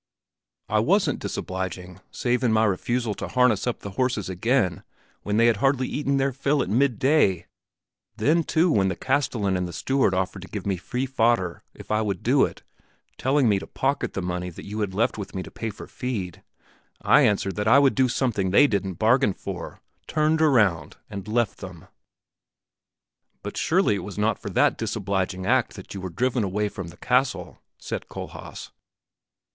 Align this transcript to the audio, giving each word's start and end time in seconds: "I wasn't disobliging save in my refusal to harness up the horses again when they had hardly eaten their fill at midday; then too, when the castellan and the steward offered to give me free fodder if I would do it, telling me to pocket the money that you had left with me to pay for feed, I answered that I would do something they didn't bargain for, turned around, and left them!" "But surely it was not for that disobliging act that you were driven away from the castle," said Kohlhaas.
"I 0.67 0.79
wasn't 0.79 1.19
disobliging 1.19 2.01
save 2.09 2.43
in 2.43 2.51
my 2.51 2.65
refusal 2.65 3.13
to 3.13 3.27
harness 3.27 3.67
up 3.67 3.81
the 3.81 3.91
horses 3.91 4.29
again 4.29 4.81
when 5.21 5.37
they 5.37 5.45
had 5.45 5.57
hardly 5.57 5.87
eaten 5.87 6.17
their 6.17 6.33
fill 6.33 6.63
at 6.63 6.69
midday; 6.71 7.45
then 8.17 8.43
too, 8.43 8.71
when 8.71 8.87
the 8.87 8.95
castellan 8.95 9.55
and 9.55 9.67
the 9.67 9.71
steward 9.73 10.15
offered 10.15 10.41
to 10.41 10.47
give 10.47 10.65
me 10.65 10.77
free 10.77 11.05
fodder 11.05 11.61
if 11.75 11.91
I 11.91 12.01
would 12.01 12.23
do 12.23 12.45
it, 12.45 12.63
telling 13.19 13.47
me 13.47 13.59
to 13.59 13.67
pocket 13.67 14.13
the 14.13 14.23
money 14.23 14.49
that 14.49 14.65
you 14.65 14.79
had 14.79 14.95
left 14.95 15.19
with 15.19 15.35
me 15.35 15.43
to 15.43 15.51
pay 15.51 15.69
for 15.69 15.85
feed, 15.85 16.41
I 17.03 17.21
answered 17.21 17.55
that 17.57 17.67
I 17.67 17.77
would 17.77 17.93
do 17.93 18.07
something 18.09 18.49
they 18.49 18.65
didn't 18.65 18.93
bargain 18.95 19.33
for, 19.35 19.81
turned 20.07 20.41
around, 20.41 20.97
and 21.11 21.27
left 21.27 21.59
them!" 21.59 21.85
"But 23.43 23.55
surely 23.55 23.97
it 23.97 24.03
was 24.03 24.17
not 24.17 24.39
for 24.39 24.49
that 24.49 24.79
disobliging 24.79 25.45
act 25.45 25.75
that 25.75 25.93
you 25.93 26.01
were 26.01 26.09
driven 26.09 26.43
away 26.43 26.69
from 26.69 26.87
the 26.87 26.97
castle," 26.97 27.59
said 27.77 28.07
Kohlhaas. 28.09 28.71